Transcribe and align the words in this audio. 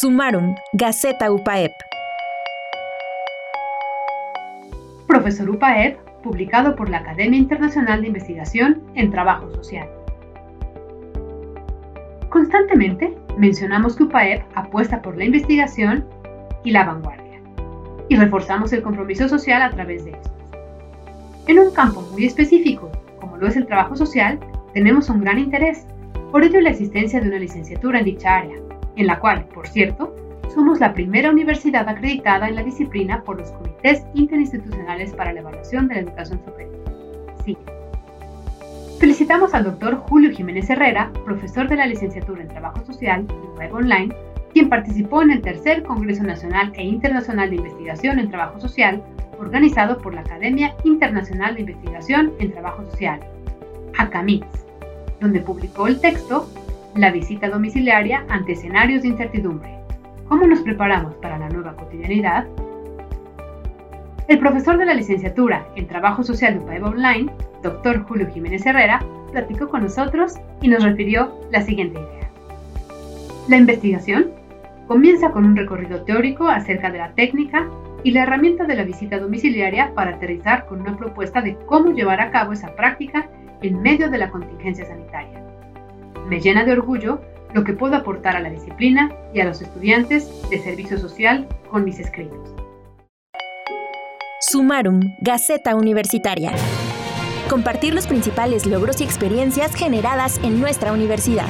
Sumaron, 0.00 0.54
Gaceta 0.72 1.30
UPAEP. 1.30 1.72
Profesor 5.06 5.50
UPAEP, 5.50 5.98
publicado 6.22 6.74
por 6.74 6.88
la 6.88 7.00
Academia 7.00 7.38
Internacional 7.38 8.00
de 8.00 8.06
Investigación 8.06 8.82
en 8.94 9.10
Trabajo 9.10 9.50
Social. 9.56 9.86
Constantemente 12.30 13.14
mencionamos 13.36 13.94
que 13.94 14.04
UPAEP 14.04 14.42
apuesta 14.54 15.02
por 15.02 15.18
la 15.18 15.24
investigación 15.24 16.06
y 16.64 16.70
la 16.70 16.86
vanguardia, 16.86 17.38
y 18.08 18.16
reforzamos 18.16 18.72
el 18.72 18.80
compromiso 18.80 19.28
social 19.28 19.60
a 19.60 19.68
través 19.68 20.06
de 20.06 20.12
esto. 20.12 20.30
En 21.46 21.58
un 21.58 21.72
campo 21.72 22.00
muy 22.12 22.24
específico, 22.24 22.90
como 23.20 23.36
lo 23.36 23.48
es 23.48 23.56
el 23.56 23.66
trabajo 23.66 23.94
social, 23.96 24.40
tenemos 24.72 25.10
un 25.10 25.20
gran 25.20 25.38
interés, 25.38 25.84
por 26.32 26.42
ello 26.42 26.58
la 26.62 26.70
existencia 26.70 27.20
de 27.20 27.28
una 27.28 27.38
licenciatura 27.38 27.98
en 27.98 28.06
dicha 28.06 28.38
área, 28.38 28.56
en 28.96 29.06
la 29.06 29.18
cual, 29.18 29.44
por 29.46 29.68
cierto, 29.68 30.14
somos 30.54 30.80
la 30.80 30.92
primera 30.92 31.30
universidad 31.30 31.88
acreditada 31.88 32.48
en 32.48 32.56
la 32.56 32.62
disciplina 32.62 33.22
por 33.22 33.38
los 33.38 33.50
comités 33.52 34.04
interinstitucionales 34.14 35.12
para 35.12 35.32
la 35.32 35.40
evaluación 35.40 35.88
de 35.88 35.94
la 35.94 36.00
educación 36.00 36.40
superior. 36.44 36.74
Sí. 37.44 37.56
Felicitamos 38.98 39.54
al 39.54 39.64
doctor 39.64 39.96
Julio 39.96 40.30
Jiménez 40.30 40.68
Herrera, 40.68 41.10
profesor 41.24 41.68
de 41.68 41.76
la 41.76 41.86
licenciatura 41.86 42.42
en 42.42 42.48
Trabajo 42.48 42.84
Social 42.84 43.26
y 43.28 43.58
Web 43.58 43.74
Online, 43.74 44.14
quien 44.52 44.68
participó 44.68 45.22
en 45.22 45.30
el 45.30 45.40
tercer 45.40 45.82
Congreso 45.84 46.22
Nacional 46.24 46.72
e 46.74 46.84
Internacional 46.84 47.48
de 47.50 47.56
Investigación 47.56 48.18
en 48.18 48.30
Trabajo 48.30 48.60
Social, 48.60 49.02
organizado 49.38 49.98
por 49.98 50.12
la 50.14 50.20
Academia 50.20 50.74
Internacional 50.84 51.54
de 51.54 51.60
Investigación 51.62 52.32
en 52.40 52.52
Trabajo 52.52 52.84
Social, 52.90 53.20
ACAMITS, 53.96 54.66
donde 55.20 55.40
publicó 55.40 55.86
el 55.86 56.00
texto 56.00 56.48
la 56.94 57.10
visita 57.10 57.48
domiciliaria 57.48 58.24
ante 58.28 58.52
escenarios 58.52 59.02
de 59.02 59.08
incertidumbre. 59.08 59.78
¿Cómo 60.28 60.46
nos 60.46 60.60
preparamos 60.60 61.14
para 61.16 61.38
la 61.38 61.48
nueva 61.48 61.74
cotidianidad? 61.76 62.46
El 64.28 64.38
profesor 64.38 64.78
de 64.78 64.86
la 64.86 64.94
licenciatura 64.94 65.66
en 65.76 65.86
Trabajo 65.86 66.22
Social 66.22 66.54
de 66.54 66.60
UPAEB 66.60 66.84
Online, 66.84 67.32
doctor 67.62 68.04
Julio 68.04 68.28
Jiménez 68.32 68.64
Herrera, 68.64 69.00
platicó 69.32 69.68
con 69.68 69.82
nosotros 69.82 70.34
y 70.60 70.68
nos 70.68 70.82
refirió 70.82 71.32
la 71.50 71.62
siguiente 71.62 71.98
idea. 72.00 72.30
La 73.48 73.56
investigación 73.56 74.30
comienza 74.86 75.30
con 75.30 75.44
un 75.44 75.56
recorrido 75.56 76.02
teórico 76.02 76.48
acerca 76.48 76.90
de 76.90 76.98
la 76.98 77.12
técnica 77.12 77.68
y 78.02 78.12
la 78.12 78.22
herramienta 78.22 78.64
de 78.64 78.76
la 78.76 78.84
visita 78.84 79.18
domiciliaria 79.18 79.92
para 79.94 80.12
aterrizar 80.12 80.66
con 80.66 80.80
una 80.80 80.96
propuesta 80.96 81.42
de 81.42 81.56
cómo 81.66 81.92
llevar 81.92 82.20
a 82.20 82.30
cabo 82.30 82.52
esa 82.52 82.74
práctica 82.74 83.28
en 83.62 83.82
medio 83.82 84.10
de 84.10 84.18
la 84.18 84.30
contingencia 84.30 84.86
sanitaria. 84.86 85.44
Me 86.30 86.40
llena 86.40 86.64
de 86.64 86.70
orgullo 86.70 87.20
lo 87.54 87.64
que 87.64 87.72
puedo 87.72 87.96
aportar 87.96 88.36
a 88.36 88.40
la 88.40 88.50
disciplina 88.50 89.10
y 89.34 89.40
a 89.40 89.44
los 89.44 89.60
estudiantes 89.62 90.30
de 90.48 90.60
servicio 90.60 90.96
social 90.96 91.48
con 91.68 91.82
mis 91.84 91.98
escritos. 91.98 92.54
Sumarum, 94.40 95.00
Gaceta 95.22 95.74
Universitaria. 95.74 96.52
Compartir 97.48 97.94
los 97.94 98.06
principales 98.06 98.64
logros 98.64 99.00
y 99.00 99.04
experiencias 99.04 99.74
generadas 99.74 100.38
en 100.44 100.60
nuestra 100.60 100.92
universidad. 100.92 101.48